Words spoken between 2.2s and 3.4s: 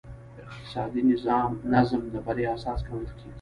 بریا اساس ګڼل کېږي.